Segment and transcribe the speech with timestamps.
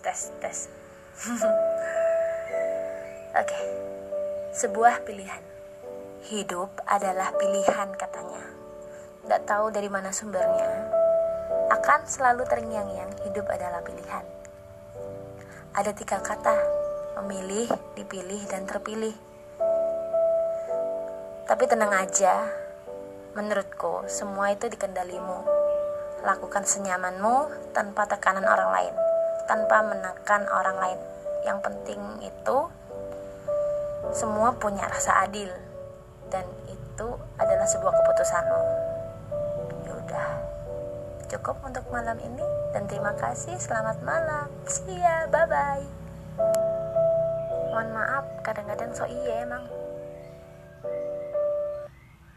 [0.00, 0.58] tes tes
[3.40, 3.60] oke.
[4.54, 5.42] Sebuah pilihan.
[6.26, 8.42] Hidup adalah pilihan katanya.
[9.22, 10.90] Tidak tahu dari mana sumbernya.
[11.70, 14.26] Akan selalu terngiang-ngiang hidup adalah pilihan.
[15.74, 16.58] Ada tiga kata.
[17.22, 19.14] Memilih dipilih dan terpilih.
[21.46, 22.42] Tapi tenang aja.
[23.38, 25.46] Menurutku semua itu dikendalimu.
[26.26, 28.94] Lakukan senyamanmu tanpa tekanan orang lain,
[29.44, 31.00] tanpa menekan orang lain.
[31.44, 32.58] Yang penting itu
[34.12, 35.48] semua punya rasa adil
[36.28, 38.60] dan itu adalah sebuah keputusanmu.
[39.88, 40.30] Yaudah,
[41.28, 43.56] cukup untuk malam ini dan terima kasih.
[43.60, 44.48] Selamat malam.
[44.68, 45.84] See ya, bye bye.
[47.74, 49.83] Mohon maaf, kadang-kadang so iya emang.